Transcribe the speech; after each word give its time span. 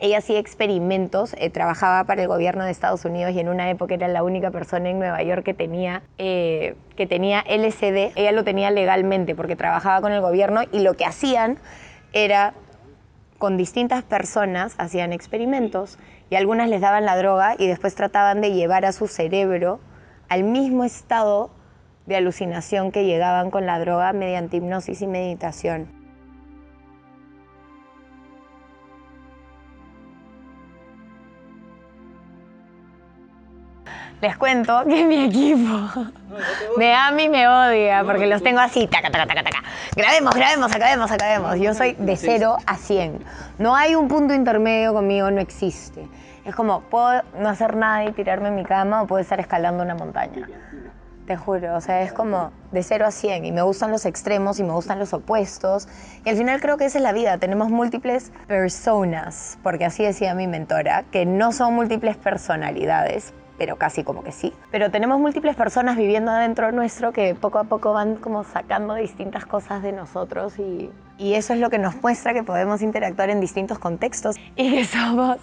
Ella 0.00 0.18
hacía 0.18 0.38
experimentos, 0.38 1.34
eh, 1.38 1.50
trabajaba 1.50 2.04
para 2.04 2.22
el 2.22 2.28
gobierno 2.28 2.64
de 2.64 2.70
Estados 2.70 3.04
Unidos 3.04 3.32
y 3.34 3.40
en 3.40 3.48
una 3.48 3.68
época 3.68 3.94
era 3.94 4.06
la 4.06 4.22
única 4.22 4.50
persona 4.50 4.88
en 4.90 4.98
Nueva 4.98 5.22
York 5.22 5.42
que 5.42 5.54
tenía, 5.54 6.02
eh, 6.18 6.76
que 6.96 7.06
tenía 7.06 7.44
LSD. 7.46 8.12
Ella 8.14 8.32
lo 8.32 8.44
tenía 8.44 8.70
legalmente 8.70 9.34
porque 9.34 9.56
trabajaba 9.56 10.00
con 10.00 10.12
el 10.12 10.20
gobierno 10.20 10.62
y 10.72 10.80
lo 10.80 10.94
que 10.94 11.04
hacían 11.04 11.58
era 12.12 12.54
con 13.38 13.56
distintas 13.56 14.02
personas 14.02 14.74
hacían 14.78 15.12
experimentos 15.12 15.98
y 16.30 16.36
algunas 16.36 16.68
les 16.68 16.80
daban 16.80 17.04
la 17.04 17.16
droga 17.16 17.54
y 17.58 17.66
después 17.66 17.94
trataban 17.94 18.40
de 18.40 18.52
llevar 18.52 18.84
a 18.84 18.92
su 18.92 19.06
cerebro 19.06 19.80
al 20.28 20.44
mismo 20.44 20.84
estado 20.84 21.50
de 22.06 22.16
alucinación 22.16 22.90
que 22.90 23.04
llegaban 23.04 23.50
con 23.50 23.66
la 23.66 23.78
droga 23.78 24.12
mediante 24.12 24.56
hipnosis 24.56 25.02
y 25.02 25.06
meditación. 25.06 25.97
Les 34.20 34.36
cuento 34.36 34.82
que 34.84 35.04
mi 35.04 35.26
equipo 35.26 36.06
me 36.76 36.92
ama 36.92 37.22
y 37.22 37.28
me 37.28 37.46
odia 37.46 38.02
porque 38.04 38.26
los 38.26 38.42
tengo 38.42 38.58
así, 38.58 38.88
taca, 38.88 39.10
taca, 39.10 39.26
taca, 39.26 39.44
taca. 39.44 39.62
Grabemos, 39.94 40.34
grabemos, 40.34 40.74
acabemos, 40.74 41.10
acabemos. 41.12 41.60
Yo 41.60 41.72
soy 41.72 41.94
de 41.94 42.16
0 42.16 42.56
a 42.66 42.76
100. 42.76 43.24
No 43.58 43.76
hay 43.76 43.94
un 43.94 44.08
punto 44.08 44.34
intermedio 44.34 44.92
conmigo, 44.92 45.30
no 45.30 45.40
existe. 45.40 46.08
Es 46.44 46.54
como, 46.56 46.80
puedo 46.80 47.22
no 47.38 47.48
hacer 47.48 47.76
nada 47.76 48.06
y 48.06 48.12
tirarme 48.12 48.48
en 48.48 48.56
mi 48.56 48.64
cama 48.64 49.02
o 49.02 49.06
puedo 49.06 49.20
estar 49.20 49.38
escalando 49.38 49.84
una 49.84 49.94
montaña. 49.94 50.48
Te 51.26 51.36
juro, 51.36 51.76
o 51.76 51.80
sea, 51.80 52.02
es 52.02 52.12
como 52.12 52.50
de 52.72 52.82
0 52.82 53.06
a 53.06 53.10
100 53.12 53.44
y 53.44 53.52
me 53.52 53.62
gustan 53.62 53.92
los 53.92 54.04
extremos 54.04 54.58
y 54.58 54.64
me 54.64 54.72
gustan 54.72 54.98
los 54.98 55.12
opuestos. 55.12 55.86
Y 56.24 56.30
al 56.30 56.36
final 56.36 56.60
creo 56.60 56.76
que 56.76 56.86
esa 56.86 56.98
es 56.98 57.04
la 57.04 57.12
vida, 57.12 57.38
tenemos 57.38 57.68
múltiples 57.68 58.32
personas, 58.48 59.58
porque 59.62 59.84
así 59.84 60.02
decía 60.02 60.34
mi 60.34 60.48
mentora, 60.48 61.04
que 61.12 61.26
no 61.26 61.52
son 61.52 61.74
múltiples 61.74 62.16
personalidades, 62.16 63.34
pero 63.58 63.76
casi 63.76 64.04
como 64.04 64.22
que 64.22 64.32
sí. 64.32 64.52
Pero 64.70 64.90
tenemos 64.90 65.18
múltiples 65.18 65.56
personas 65.56 65.96
viviendo 65.96 66.30
adentro 66.30 66.72
nuestro 66.72 67.12
que 67.12 67.34
poco 67.34 67.58
a 67.58 67.64
poco 67.64 67.92
van 67.92 68.16
como 68.16 68.44
sacando 68.44 68.94
distintas 68.94 69.44
cosas 69.44 69.82
de 69.82 69.92
nosotros 69.92 70.58
y, 70.58 70.90
y 71.18 71.34
eso 71.34 71.52
es 71.52 71.60
lo 71.60 71.68
que 71.68 71.78
nos 71.78 72.00
muestra 72.02 72.32
que 72.32 72.42
podemos 72.42 72.80
interactuar 72.80 73.30
en 73.30 73.40
distintos 73.40 73.78
contextos 73.78 74.36
y 74.56 74.70
que 74.70 74.84
somos 74.84 75.38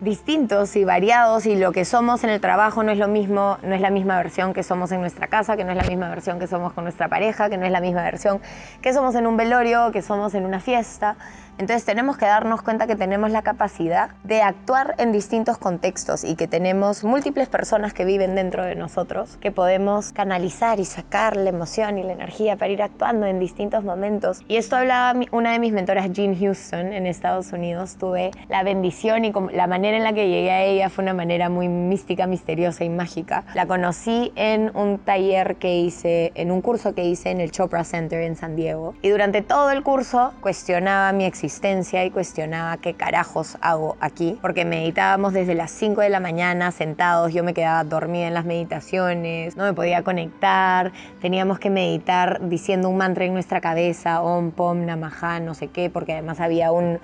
distintos 0.00 0.76
y 0.76 0.84
variados 0.84 1.46
y 1.46 1.56
lo 1.56 1.72
que 1.72 1.84
somos 1.84 2.24
en 2.24 2.30
el 2.30 2.40
trabajo 2.40 2.82
no 2.82 2.90
es 2.90 2.98
lo 2.98 3.08
mismo, 3.08 3.58
no 3.62 3.74
es 3.74 3.80
la 3.80 3.90
misma 3.90 4.16
versión 4.16 4.54
que 4.54 4.62
somos 4.62 4.92
en 4.92 5.00
nuestra 5.00 5.26
casa, 5.28 5.56
que 5.56 5.64
no 5.64 5.72
es 5.72 5.76
la 5.76 5.84
misma 5.84 6.08
versión 6.08 6.38
que 6.38 6.46
somos 6.46 6.72
con 6.72 6.84
nuestra 6.84 7.08
pareja, 7.08 7.50
que 7.50 7.58
no 7.58 7.66
es 7.66 7.72
la 7.72 7.80
misma 7.80 8.02
versión 8.02 8.40
que 8.80 8.92
somos 8.92 9.14
en 9.14 9.26
un 9.26 9.36
velorio, 9.36 9.92
que 9.92 10.02
somos 10.02 10.34
en 10.34 10.44
una 10.44 10.60
fiesta. 10.60 11.16
Entonces 11.58 11.84
tenemos 11.84 12.16
que 12.16 12.24
darnos 12.24 12.62
cuenta 12.62 12.86
que 12.86 12.96
tenemos 12.96 13.30
la 13.30 13.42
capacidad 13.42 14.12
de 14.24 14.40
actuar 14.40 14.94
en 14.96 15.12
distintos 15.12 15.58
contextos 15.58 16.24
y 16.24 16.34
que 16.34 16.48
tenemos 16.48 17.04
múltiples 17.04 17.50
personas 17.50 17.92
que 17.92 18.06
viven 18.06 18.34
dentro 18.34 18.64
de 18.64 18.76
nosotros, 18.76 19.36
que 19.42 19.50
podemos 19.50 20.12
canalizar 20.12 20.80
y 20.80 20.86
sacar 20.86 21.36
la 21.36 21.50
emoción 21.50 21.98
y 21.98 22.02
la 22.02 22.12
energía 22.12 22.56
para 22.56 22.70
ir 22.70 22.82
actuando 22.82 23.26
en 23.26 23.38
distintos 23.38 23.84
momentos. 23.84 24.40
Y 24.48 24.56
esto 24.56 24.76
hablaba 24.76 25.20
una 25.32 25.52
de 25.52 25.58
mis 25.58 25.74
mentoras, 25.74 26.10
Jean 26.12 26.34
Houston, 26.34 26.94
en 26.94 27.06
Estados 27.06 27.52
Unidos. 27.52 27.96
Tuve 27.98 28.30
la 28.48 28.62
bendición 28.62 29.26
y 29.26 29.32
la 29.52 29.66
manera 29.66 29.89
en 29.94 30.04
la 30.04 30.12
que 30.12 30.28
llegué 30.28 30.50
a 30.50 30.62
ella 30.62 30.90
fue 30.90 31.02
una 31.02 31.14
manera 31.14 31.48
muy 31.48 31.68
mística, 31.68 32.26
misteriosa 32.26 32.84
y 32.84 32.88
mágica. 32.88 33.44
La 33.54 33.66
conocí 33.66 34.32
en 34.36 34.74
un 34.76 34.98
taller 34.98 35.56
que 35.56 35.76
hice, 35.78 36.32
en 36.34 36.50
un 36.50 36.60
curso 36.60 36.94
que 36.94 37.04
hice 37.04 37.30
en 37.30 37.40
el 37.40 37.50
Chopra 37.50 37.84
Center 37.84 38.22
en 38.22 38.36
San 38.36 38.56
Diego. 38.56 38.94
Y 39.02 39.08
durante 39.08 39.42
todo 39.42 39.70
el 39.70 39.82
curso 39.82 40.32
cuestionaba 40.40 41.12
mi 41.12 41.24
existencia 41.24 42.04
y 42.04 42.10
cuestionaba 42.10 42.76
qué 42.78 42.94
carajos 42.94 43.56
hago 43.60 43.96
aquí, 44.00 44.38
porque 44.40 44.64
meditábamos 44.64 45.32
desde 45.32 45.54
las 45.54 45.70
5 45.70 46.00
de 46.00 46.08
la 46.10 46.20
mañana 46.20 46.70
sentados, 46.70 47.32
yo 47.32 47.44
me 47.44 47.54
quedaba 47.54 47.84
dormida 47.84 48.26
en 48.26 48.34
las 48.34 48.44
meditaciones, 48.44 49.56
no 49.56 49.64
me 49.64 49.72
podía 49.72 50.02
conectar, 50.02 50.92
teníamos 51.20 51.58
que 51.58 51.70
meditar 51.70 52.48
diciendo 52.48 52.88
un 52.88 52.96
mantra 52.96 53.24
en 53.24 53.32
nuestra 53.32 53.60
cabeza, 53.60 54.22
Om, 54.22 54.50
Pom, 54.52 54.84
Namaha, 54.84 55.40
no 55.40 55.54
sé 55.54 55.68
qué, 55.68 55.90
porque 55.90 56.12
además 56.12 56.40
había 56.40 56.72
un, 56.72 57.00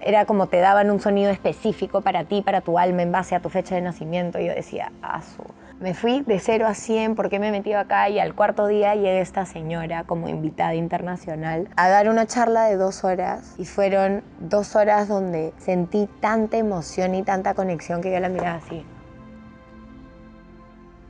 era 0.00 0.24
como 0.24 0.48
te 0.48 0.58
daban 0.58 0.90
un 0.90 1.00
sonido 1.00 1.30
específico 1.30 2.00
para 2.00 2.24
ti, 2.24 2.42
para 2.42 2.60
tu 2.60 2.78
alma, 2.78 3.02
en 3.02 3.12
base 3.12 3.34
a 3.34 3.40
tu 3.40 3.48
fecha 3.48 3.74
de 3.74 3.82
nacimiento. 3.82 4.38
Y 4.38 4.46
yo 4.46 4.54
decía, 4.54 4.92
asu. 5.02 5.44
Me 5.80 5.94
fui 5.94 6.22
de 6.26 6.40
0 6.40 6.66
a 6.66 6.74
100 6.74 7.14
porque 7.14 7.38
me 7.38 7.48
he 7.48 7.52
metido 7.52 7.78
acá 7.78 8.08
y 8.08 8.18
al 8.18 8.34
cuarto 8.34 8.66
día 8.66 8.96
llega 8.96 9.20
esta 9.20 9.46
señora 9.46 10.02
como 10.02 10.28
invitada 10.28 10.74
internacional 10.74 11.68
a 11.76 11.88
dar 11.88 12.08
una 12.08 12.26
charla 12.26 12.64
de 12.64 12.76
dos 12.76 13.04
horas 13.04 13.54
y 13.58 13.64
fueron 13.64 14.24
dos 14.40 14.74
horas 14.74 15.06
donde 15.06 15.52
sentí 15.58 16.08
tanta 16.20 16.56
emoción 16.56 17.14
y 17.14 17.22
tanta 17.22 17.54
conexión 17.54 18.02
que 18.02 18.10
yo 18.10 18.18
la 18.18 18.28
miraba 18.28 18.56
así. 18.56 18.84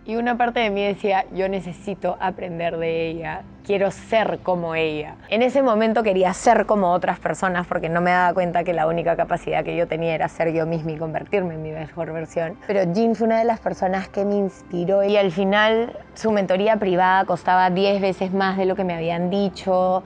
Y 0.08 0.16
una 0.16 0.38
parte 0.38 0.60
de 0.60 0.70
mí 0.70 0.82
decía, 0.82 1.26
yo 1.34 1.50
necesito 1.50 2.16
aprender 2.18 2.78
de 2.78 3.10
ella, 3.10 3.42
quiero 3.62 3.90
ser 3.90 4.38
como 4.42 4.74
ella. 4.74 5.16
En 5.28 5.42
ese 5.42 5.62
momento 5.62 6.02
quería 6.02 6.32
ser 6.32 6.64
como 6.64 6.92
otras 6.92 7.20
personas 7.20 7.66
porque 7.66 7.90
no 7.90 8.00
me 8.00 8.12
daba 8.12 8.32
cuenta 8.32 8.64
que 8.64 8.72
la 8.72 8.86
única 8.86 9.16
capacidad 9.16 9.62
que 9.62 9.76
yo 9.76 9.86
tenía 9.86 10.14
era 10.14 10.26
ser 10.28 10.54
yo 10.54 10.64
misma 10.64 10.92
y 10.92 10.96
convertirme 10.96 11.56
en 11.56 11.62
mi 11.62 11.72
mejor 11.72 12.10
versión. 12.14 12.56
Pero 12.66 12.90
Jean 12.90 13.16
fue 13.16 13.26
una 13.26 13.38
de 13.38 13.44
las 13.44 13.60
personas 13.60 14.08
que 14.08 14.24
me 14.24 14.36
inspiró 14.36 15.04
y 15.04 15.18
al 15.18 15.30
final 15.30 15.94
su 16.14 16.32
mentoría 16.32 16.78
privada 16.78 17.26
costaba 17.26 17.68
10 17.68 18.00
veces 18.00 18.32
más 18.32 18.56
de 18.56 18.64
lo 18.64 18.76
que 18.76 18.84
me 18.84 18.94
habían 18.94 19.28
dicho 19.28 20.02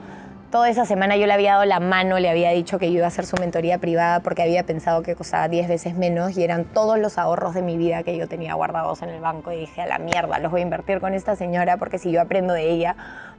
toda 0.53 0.69
esa 0.69 0.85
semana 0.85 1.17
yo 1.17 1.25
le 1.25 1.33
había 1.33 1.53
dado 1.53 1.65
la 1.65 1.79
mano, 1.79 2.19
le 2.19 2.29
había 2.29 2.51
dicho 2.51 2.77
que 2.77 2.91
yo 2.91 2.97
iba 2.97 3.05
a 3.05 3.07
hacer 3.07 3.25
su 3.25 3.35
mentoría 3.37 3.79
privada 3.79 4.19
porque 4.19 4.43
había 4.43 4.63
pensado 4.63 5.01
que 5.01 5.15
costaba 5.15 5.47
10 5.47 5.67
veces 5.67 5.95
menos 5.95 6.37
y 6.37 6.43
eran 6.43 6.65
todos 6.65 6.99
los 6.99 7.17
ahorros 7.17 7.55
de 7.55 7.63
mi 7.63 7.75
vida 7.75 8.03
que 8.03 8.15
yo 8.15 8.27
tenía 8.27 8.53
guardados 8.53 9.01
en 9.01 9.09
el 9.09 9.19
banco 9.19 9.51
y 9.51 9.61
dije, 9.61 9.81
a 9.81 9.87
la 9.87 9.97
mierda, 9.97 10.37
los 10.37 10.51
voy 10.51 10.61
a 10.61 10.63
invertir 10.63 10.99
con 10.99 11.15
esta 11.15 11.35
señora 11.35 11.77
porque 11.77 11.97
si 11.97 12.11
yo 12.11 12.21
aprendo 12.21 12.53
de 12.53 12.69
ella, 12.69 12.95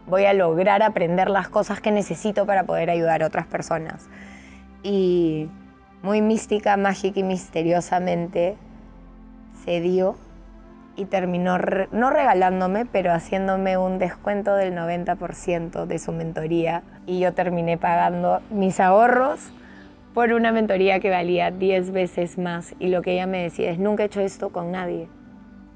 voy 0.08 0.24
a 0.24 0.32
lograr 0.34 0.82
aprender 0.82 1.30
las 1.30 1.48
cosas 1.48 1.80
que 1.80 1.92
necesito 1.92 2.46
para 2.46 2.64
poder 2.64 2.90
ayudar 2.90 3.22
a 3.22 3.28
otras 3.28 3.46
personas. 3.46 4.08
Y 4.82 5.48
muy 6.02 6.20
mística, 6.20 6.76
mágica 6.76 7.20
y 7.20 7.22
misteriosamente 7.22 8.56
se 9.64 9.80
dio 9.80 10.16
y 10.96 11.06
terminó 11.06 11.58
no 11.92 12.10
regalándome, 12.10 12.86
pero 12.86 13.12
haciéndome 13.12 13.76
un 13.76 13.98
descuento 13.98 14.54
del 14.54 14.74
90% 14.74 15.86
de 15.86 15.98
su 15.98 16.12
mentoría. 16.12 16.82
Y 17.06 17.20
yo 17.20 17.32
terminé 17.32 17.78
pagando 17.78 18.40
mis 18.50 18.80
ahorros 18.80 19.50
por 20.14 20.32
una 20.32 20.52
mentoría 20.52 21.00
que 21.00 21.10
valía 21.10 21.50
10 21.50 21.90
veces 21.90 22.38
más. 22.38 22.74
Y 22.78 22.88
lo 22.88 23.02
que 23.02 23.12
ella 23.12 23.26
me 23.26 23.42
decía 23.42 23.70
es 23.70 23.78
nunca 23.78 24.04
he 24.04 24.06
hecho 24.06 24.20
esto 24.20 24.50
con 24.50 24.70
nadie. 24.70 25.08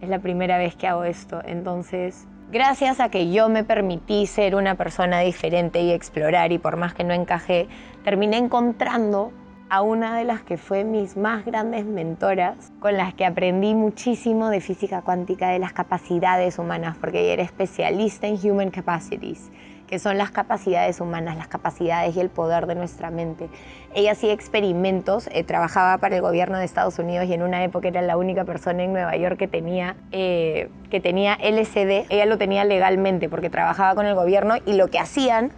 Es 0.01 0.09
la 0.09 0.21
primera 0.21 0.59
vez 0.59 0.77
que 0.77 0.87
hago 0.87 1.05
esto, 1.05 1.43
entonces 1.45 2.27
gracias 2.51 2.99
a 3.01 3.11
que 3.11 3.31
yo 3.31 3.49
me 3.49 3.65
permití 3.65 4.27
ser 4.27 4.55
una 4.55 4.75
persona 4.75 5.21
diferente 5.21 5.81
y 5.81 5.93
explorar 5.93 6.53
y 6.53 6.59
por 6.59 6.77
más 6.77 6.95
que 6.95 7.05
no 7.05 7.13
encajé, 7.13 7.69
terminé 8.05 8.39
encontrando 8.39 9.33
a 9.71 9.83
una 9.83 10.17
de 10.17 10.25
las 10.25 10.43
que 10.43 10.57
fue 10.57 10.85
mis 10.85 11.17
más 11.17 11.45
grandes 11.45 11.85
mentoras, 11.85 12.73
con 12.81 12.97
las 12.97 13.15
que 13.15 13.27
aprendí 13.27 13.75
muchísimo 13.75 14.49
de 14.49 14.61
física 14.61 15.03
cuántica, 15.03 15.51
de 15.51 15.59
las 15.59 15.73
capacidades 15.73 16.59
humanas, 16.59 16.97
porque 16.99 17.21
ella 17.21 17.35
era 17.35 17.43
especialista 17.43 18.27
en 18.27 18.39
Human 18.43 18.71
Capacities, 18.71 19.51
que 19.87 19.99
son 19.99 20.17
las 20.17 20.31
capacidades 20.31 21.01
humanas, 21.01 21.37
las 21.37 21.49
capacidades 21.49 22.17
y 22.17 22.21
el 22.21 22.31
poder 22.31 22.67
de 22.67 22.75
nuestra 22.77 23.11
mente. 23.11 23.49
Ella 23.95 24.13
hacía 24.13 24.33
experimentos, 24.33 25.29
eh, 25.33 25.45
trabajaba 25.45 25.99
para 25.99 26.17
el 26.17 26.23
gobierno 26.23 26.59
de 26.59 26.65
Estados 26.65 26.99
Unidos 26.99 27.27
y 27.27 27.35
en 27.35 27.43
una 27.43 27.63
época 27.65 27.89
era 27.89 28.01
la 28.03 28.17
única 28.17 28.45
persona 28.45 28.83
en 28.83 28.93
Nueva 28.93 29.17
York 29.17 29.39
que 29.39 29.49
tenía, 29.49 29.97
eh, 30.13 30.71
que 30.91 31.01
tenía 31.01 31.37
LSD. 31.41 32.07
Ella 32.09 32.27
lo 32.27 32.39
tenía 32.39 32.65
legalmente 32.65 33.29
porque 33.29 33.51
trabajaba 33.51 33.95
con 33.95 34.07
el 34.07 34.15
gobierno 34.15 34.57
y 34.65 34.75
lo 34.75 34.89
que 34.89 34.99
hacían 34.99 35.53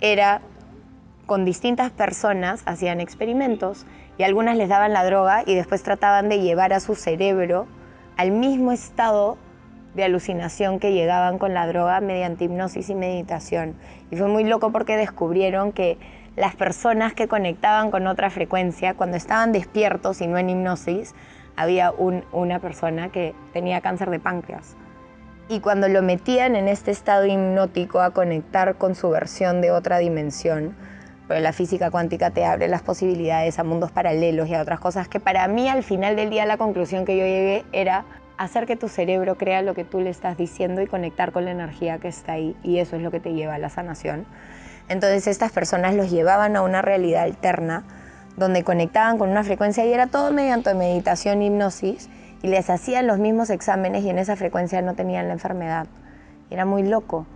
era 0.00 0.42
con 1.32 1.46
distintas 1.46 1.90
personas 1.90 2.60
hacían 2.66 3.00
experimentos 3.00 3.86
y 4.18 4.22
algunas 4.22 4.54
les 4.54 4.68
daban 4.68 4.92
la 4.92 5.02
droga 5.02 5.44
y 5.46 5.54
después 5.54 5.82
trataban 5.82 6.28
de 6.28 6.40
llevar 6.40 6.74
a 6.74 6.80
su 6.80 6.94
cerebro 6.94 7.66
al 8.18 8.32
mismo 8.32 8.70
estado 8.70 9.38
de 9.94 10.04
alucinación 10.04 10.78
que 10.78 10.92
llegaban 10.92 11.38
con 11.38 11.54
la 11.54 11.66
droga 11.66 12.02
mediante 12.02 12.44
hipnosis 12.44 12.90
y 12.90 12.94
meditación. 12.94 13.76
Y 14.10 14.16
fue 14.16 14.28
muy 14.28 14.44
loco 14.44 14.72
porque 14.72 14.98
descubrieron 14.98 15.72
que 15.72 15.96
las 16.36 16.54
personas 16.54 17.14
que 17.14 17.28
conectaban 17.28 17.90
con 17.90 18.06
otra 18.08 18.28
frecuencia, 18.28 18.92
cuando 18.92 19.16
estaban 19.16 19.52
despiertos 19.52 20.20
y 20.20 20.26
no 20.26 20.36
en 20.36 20.50
hipnosis, 20.50 21.14
había 21.56 21.92
una 21.92 22.58
persona 22.58 23.08
que 23.08 23.34
tenía 23.54 23.80
cáncer 23.80 24.10
de 24.10 24.20
páncreas. 24.20 24.76
Y 25.48 25.60
cuando 25.60 25.88
lo 25.88 26.02
metían 26.02 26.56
en 26.56 26.68
este 26.68 26.90
estado 26.90 27.24
hipnótico 27.24 28.02
a 28.02 28.10
conectar 28.10 28.74
con 28.74 28.94
su 28.94 29.08
versión 29.08 29.62
de 29.62 29.70
otra 29.70 29.96
dimensión, 29.96 30.76
pero 31.28 31.40
la 31.40 31.52
física 31.52 31.90
cuántica 31.90 32.30
te 32.30 32.44
abre 32.44 32.68
las 32.68 32.82
posibilidades 32.82 33.58
a 33.58 33.64
mundos 33.64 33.90
paralelos 33.90 34.48
y 34.48 34.54
a 34.54 34.62
otras 34.62 34.80
cosas 34.80 35.08
que 35.08 35.20
para 35.20 35.46
mí 35.48 35.68
al 35.68 35.82
final 35.82 36.16
del 36.16 36.30
día 36.30 36.46
la 36.46 36.56
conclusión 36.56 37.04
que 37.04 37.16
yo 37.16 37.24
llegué 37.24 37.64
era 37.72 38.04
hacer 38.38 38.66
que 38.66 38.76
tu 38.76 38.88
cerebro 38.88 39.36
crea 39.36 39.62
lo 39.62 39.74
que 39.74 39.84
tú 39.84 40.00
le 40.00 40.10
estás 40.10 40.36
diciendo 40.36 40.82
y 40.82 40.86
conectar 40.86 41.32
con 41.32 41.44
la 41.44 41.52
energía 41.52 41.98
que 41.98 42.08
está 42.08 42.32
ahí 42.32 42.56
y 42.62 42.78
eso 42.78 42.96
es 42.96 43.02
lo 43.02 43.10
que 43.10 43.20
te 43.20 43.34
lleva 43.34 43.54
a 43.54 43.58
la 43.58 43.68
sanación. 43.68 44.26
Entonces 44.88 45.26
estas 45.26 45.52
personas 45.52 45.94
los 45.94 46.10
llevaban 46.10 46.56
a 46.56 46.62
una 46.62 46.82
realidad 46.82 47.22
alterna 47.22 47.84
donde 48.36 48.64
conectaban 48.64 49.18
con 49.18 49.30
una 49.30 49.44
frecuencia 49.44 49.84
y 49.84 49.92
era 49.92 50.06
todo 50.06 50.32
mediante 50.32 50.74
meditación, 50.74 51.42
hipnosis, 51.42 52.08
y 52.42 52.48
les 52.48 52.70
hacían 52.70 53.06
los 53.06 53.18
mismos 53.18 53.50
exámenes 53.50 54.04
y 54.04 54.10
en 54.10 54.18
esa 54.18 54.36
frecuencia 54.36 54.82
no 54.82 54.94
tenían 54.94 55.28
la 55.28 55.34
enfermedad. 55.34 55.86
Era 56.50 56.64
muy 56.64 56.82
loco, 56.82 57.26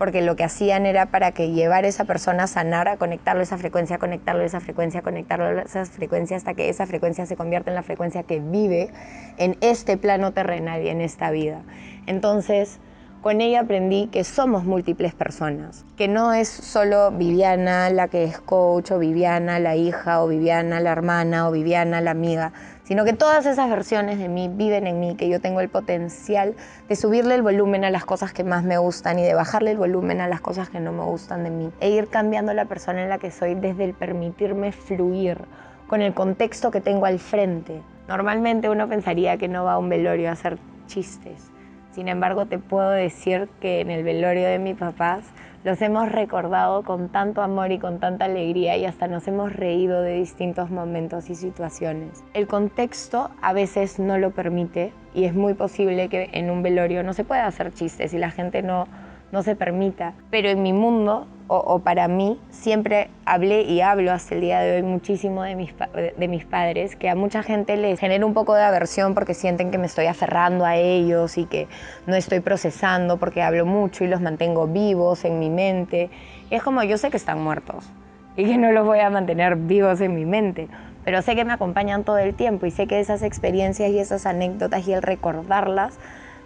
porque 0.00 0.22
lo 0.22 0.34
que 0.34 0.44
hacían 0.44 0.86
era 0.86 1.10
para 1.10 1.32
que 1.32 1.50
llevar 1.50 1.84
a 1.84 1.88
esa 1.88 2.06
persona 2.06 2.44
a 2.44 2.46
sanar, 2.46 2.88
a 2.88 2.96
conectarlo 2.96 3.40
a 3.40 3.42
esa 3.42 3.58
frecuencia, 3.58 3.96
a 3.96 3.98
conectarlo 3.98 4.40
a 4.40 4.46
esa 4.46 4.58
frecuencia, 4.58 5.00
a 5.00 5.02
conectarlo 5.02 5.44
a 5.44 5.60
esa 5.60 5.84
frecuencia, 5.84 6.38
hasta 6.38 6.54
que 6.54 6.70
esa 6.70 6.86
frecuencia 6.86 7.26
se 7.26 7.36
convierta 7.36 7.70
en 7.70 7.74
la 7.74 7.82
frecuencia 7.82 8.22
que 8.22 8.40
vive 8.40 8.88
en 9.36 9.58
este 9.60 9.98
plano 9.98 10.32
terrenal 10.32 10.82
y 10.82 10.88
en 10.88 11.02
esta 11.02 11.30
vida. 11.30 11.60
Entonces, 12.06 12.80
con 13.20 13.42
ella 13.42 13.60
aprendí 13.60 14.06
que 14.06 14.24
somos 14.24 14.64
múltiples 14.64 15.12
personas, 15.12 15.84
que 15.98 16.08
no 16.08 16.32
es 16.32 16.48
solo 16.48 17.10
Viviana 17.10 17.90
la 17.90 18.08
que 18.08 18.24
es 18.24 18.40
coach, 18.40 18.92
o 18.92 18.98
Viviana 18.98 19.58
la 19.58 19.76
hija, 19.76 20.22
o 20.22 20.28
Viviana 20.28 20.80
la 20.80 20.92
hermana, 20.92 21.46
o 21.46 21.52
Viviana 21.52 22.00
la 22.00 22.12
amiga, 22.12 22.54
sino 22.90 23.04
que 23.04 23.12
todas 23.12 23.46
esas 23.46 23.70
versiones 23.70 24.18
de 24.18 24.28
mí 24.28 24.50
viven 24.52 24.88
en 24.88 24.98
mí, 24.98 25.14
que 25.14 25.28
yo 25.28 25.40
tengo 25.40 25.60
el 25.60 25.68
potencial 25.68 26.56
de 26.88 26.96
subirle 26.96 27.36
el 27.36 27.42
volumen 27.42 27.84
a 27.84 27.90
las 27.90 28.04
cosas 28.04 28.32
que 28.32 28.42
más 28.42 28.64
me 28.64 28.78
gustan 28.78 29.16
y 29.20 29.22
de 29.22 29.32
bajarle 29.32 29.70
el 29.70 29.76
volumen 29.78 30.20
a 30.20 30.26
las 30.26 30.40
cosas 30.40 30.70
que 30.70 30.80
no 30.80 30.90
me 30.90 31.04
gustan 31.04 31.44
de 31.44 31.50
mí, 31.50 31.70
e 31.78 31.90
ir 31.90 32.08
cambiando 32.08 32.52
la 32.52 32.64
persona 32.64 33.04
en 33.04 33.08
la 33.08 33.18
que 33.18 33.30
soy 33.30 33.54
desde 33.54 33.84
el 33.84 33.94
permitirme 33.94 34.72
fluir 34.72 35.38
con 35.86 36.02
el 36.02 36.14
contexto 36.14 36.72
que 36.72 36.80
tengo 36.80 37.06
al 37.06 37.20
frente. 37.20 37.80
Normalmente 38.08 38.68
uno 38.68 38.88
pensaría 38.88 39.36
que 39.36 39.46
no 39.46 39.62
va 39.62 39.74
a 39.74 39.78
un 39.78 39.88
velorio 39.88 40.28
a 40.28 40.32
hacer 40.32 40.58
chistes 40.88 41.52
sin 41.92 42.06
embargo, 42.06 42.46
te 42.46 42.58
puedo 42.58 42.90
decir 42.90 43.48
que 43.60 43.80
en 43.80 43.90
el 43.90 44.04
velorio 44.04 44.46
de 44.48 44.58
mis 44.58 44.76
papás 44.76 45.24
los 45.62 45.82
hemos 45.82 46.10
recordado 46.10 46.82
con 46.82 47.10
tanto 47.10 47.42
amor 47.42 47.70
y 47.70 47.78
con 47.78 48.00
tanta 48.00 48.24
alegría 48.24 48.76
y 48.78 48.86
hasta 48.86 49.08
nos 49.08 49.28
hemos 49.28 49.52
reído 49.52 50.00
de 50.00 50.14
distintos 50.14 50.70
momentos 50.70 51.28
y 51.28 51.34
situaciones. 51.34 52.24
El 52.32 52.46
contexto 52.46 53.30
a 53.42 53.52
veces 53.52 53.98
no 53.98 54.16
lo 54.16 54.30
permite 54.30 54.92
y 55.14 55.24
es 55.24 55.34
muy 55.34 55.54
posible 55.54 56.08
que 56.08 56.30
en 56.32 56.50
un 56.50 56.62
velorio 56.62 57.02
no 57.02 57.12
se 57.12 57.24
pueda 57.24 57.46
hacer 57.46 57.74
chistes 57.74 58.14
y 58.14 58.18
la 58.18 58.30
gente 58.30 58.62
no, 58.62 58.86
no 59.32 59.42
se 59.42 59.54
permita. 59.54 60.14
Pero 60.30 60.48
en 60.48 60.62
mi 60.62 60.72
mundo 60.72 61.26
o, 61.52 61.80
para 61.80 62.06
mí, 62.06 62.38
siempre 62.50 63.10
hablé 63.24 63.62
y 63.62 63.80
hablo 63.80 64.12
hasta 64.12 64.36
el 64.36 64.40
día 64.40 64.60
de 64.60 64.76
hoy 64.76 64.82
muchísimo 64.84 65.42
de 65.42 65.56
mis, 65.56 65.74
de 66.16 66.28
mis 66.28 66.44
padres, 66.44 66.94
que 66.94 67.10
a 67.10 67.16
mucha 67.16 67.42
gente 67.42 67.76
les 67.76 67.98
genera 67.98 68.24
un 68.24 68.34
poco 68.34 68.54
de 68.54 68.62
aversión 68.62 69.14
porque 69.14 69.34
sienten 69.34 69.72
que 69.72 69.78
me 69.78 69.86
estoy 69.86 70.06
aferrando 70.06 70.64
a 70.64 70.76
ellos 70.76 71.36
y 71.38 71.46
que 71.46 71.66
no 72.06 72.14
estoy 72.14 72.38
procesando 72.38 73.16
porque 73.16 73.42
hablo 73.42 73.66
mucho 73.66 74.04
y 74.04 74.06
los 74.06 74.20
mantengo 74.20 74.68
vivos 74.68 75.24
en 75.24 75.40
mi 75.40 75.50
mente. 75.50 76.08
es 76.50 76.62
como 76.62 76.84
yo 76.84 76.96
sé 76.96 77.10
que 77.10 77.16
están 77.16 77.42
muertos 77.42 77.90
y 78.36 78.44
que 78.44 78.56
no 78.56 78.70
los 78.70 78.86
voy 78.86 79.00
a 79.00 79.10
mantener 79.10 79.56
vivos 79.56 80.00
en 80.00 80.14
mi 80.14 80.26
mente, 80.26 80.68
pero 81.04 81.20
sé 81.20 81.34
que 81.34 81.44
me 81.44 81.52
acompañan 81.52 82.04
todo 82.04 82.18
el 82.18 82.34
tiempo 82.34 82.66
y 82.66 82.70
sé 82.70 82.86
que 82.86 83.00
esas 83.00 83.22
experiencias 83.22 83.90
y 83.90 83.98
esas 83.98 84.24
anécdotas 84.24 84.86
y 84.86 84.92
el 84.92 85.02
recordarlas 85.02 85.98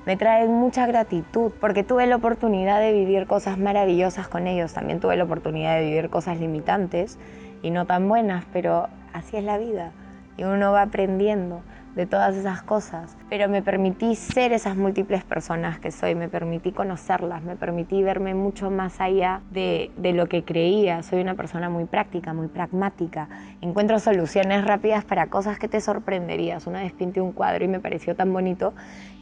me 0.06 0.16
trae 0.16 0.46
mucha 0.46 0.86
gratitud 0.86 1.52
porque 1.60 1.82
tuve 1.82 2.06
la 2.06 2.16
oportunidad 2.16 2.80
de 2.80 2.92
vivir 2.92 3.26
cosas 3.26 3.58
maravillosas 3.58 4.28
con 4.28 4.46
ellos, 4.46 4.72
también 4.74 5.00
tuve 5.00 5.16
la 5.16 5.24
oportunidad 5.24 5.76
de 5.76 5.84
vivir 5.84 6.10
cosas 6.10 6.38
limitantes 6.38 7.18
y 7.62 7.70
no 7.70 7.86
tan 7.86 8.08
buenas, 8.08 8.44
pero 8.52 8.88
así 9.12 9.36
es 9.36 9.44
la 9.44 9.58
vida 9.58 9.92
y 10.36 10.44
uno 10.44 10.72
va 10.72 10.82
aprendiendo 10.82 11.62
de 11.94 12.06
todas 12.06 12.34
esas 12.34 12.62
cosas, 12.62 13.16
pero 13.28 13.48
me 13.48 13.62
permití 13.62 14.16
ser 14.16 14.52
esas 14.52 14.76
múltiples 14.76 15.22
personas 15.24 15.78
que 15.78 15.92
soy, 15.92 16.14
me 16.14 16.28
permití 16.28 16.72
conocerlas, 16.72 17.42
me 17.42 17.56
permití 17.56 18.02
verme 18.02 18.34
mucho 18.34 18.70
más 18.70 19.00
allá 19.00 19.42
de, 19.52 19.90
de, 19.96 20.12
lo 20.12 20.26
que 20.26 20.44
creía. 20.44 21.02
Soy 21.02 21.20
una 21.20 21.34
persona 21.34 21.70
muy 21.70 21.84
práctica, 21.84 22.32
muy 22.32 22.48
pragmática. 22.48 23.28
Encuentro 23.60 23.98
soluciones 24.00 24.64
rápidas 24.64 25.04
para 25.04 25.28
cosas 25.28 25.58
que 25.58 25.68
te 25.68 25.80
sorprenderías. 25.80 26.66
Una 26.66 26.80
vez 26.82 26.92
pinté 26.92 27.20
un 27.20 27.32
cuadro 27.32 27.64
y 27.64 27.68
me 27.68 27.80
pareció 27.80 28.16
tan 28.16 28.32
bonito 28.32 28.74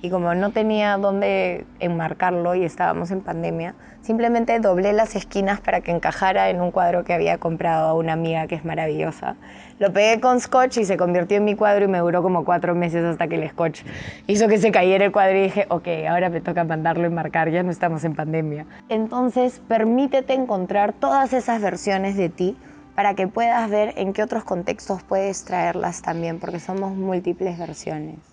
y 0.02 0.10
como 0.10 0.34
no 0.34 0.50
tenía 0.50 0.96
dónde 0.96 1.64
enmarcarlo 1.78 2.54
y 2.54 2.64
estábamos 2.64 3.10
en 3.12 3.20
pandemia, 3.20 3.74
simplemente 4.00 4.58
doblé 4.58 4.92
las 4.92 5.14
esquinas 5.14 5.60
para 5.60 5.80
que 5.80 5.92
encajara 5.92 6.50
en 6.50 6.60
un 6.60 6.72
cuadro 6.72 7.04
que 7.04 7.12
había 7.12 7.38
comprado 7.38 7.88
a 7.88 7.94
una 7.94 8.14
amiga 8.14 8.48
que 8.48 8.56
es 8.56 8.64
maravillosa. 8.64 9.36
Lo 9.78 9.92
pegué 9.92 10.20
con 10.20 10.40
scotch 10.40 10.78
y 10.78 10.84
se 10.84 10.96
convirtió 10.96 11.36
en 11.36 11.44
mi 11.44 11.54
cuadro 11.54 11.84
y 11.84 11.88
me 11.88 11.98
duró 11.98 12.22
como 12.22 12.44
cuatro 12.44 12.61
meses 12.74 13.04
hasta 13.04 13.26
que 13.28 13.34
el 13.36 13.50
scotch 13.50 13.82
hizo 14.26 14.48
que 14.48 14.58
se 14.58 14.70
cayera 14.70 15.04
el 15.04 15.12
cuadro 15.12 15.38
y 15.38 15.42
dije, 15.42 15.66
ok, 15.68 15.88
ahora 16.08 16.30
me 16.30 16.40
toca 16.40 16.64
mandarlo 16.64 17.06
enmarcar, 17.06 17.50
ya 17.50 17.62
no 17.62 17.70
estamos 17.70 18.04
en 18.04 18.14
pandemia. 18.14 18.66
Entonces, 18.88 19.60
permítete 19.68 20.32
encontrar 20.34 20.92
todas 20.92 21.32
esas 21.32 21.60
versiones 21.60 22.16
de 22.16 22.28
ti 22.28 22.56
para 22.94 23.14
que 23.14 23.26
puedas 23.26 23.68
ver 23.70 23.94
en 23.96 24.12
qué 24.12 24.22
otros 24.22 24.44
contextos 24.44 25.02
puedes 25.02 25.44
traerlas 25.44 26.02
también, 26.02 26.38
porque 26.38 26.60
somos 26.60 26.94
múltiples 26.94 27.58
versiones. 27.58 28.31